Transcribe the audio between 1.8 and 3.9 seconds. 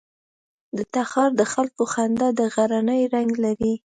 خندا د غرنی رنګ لري.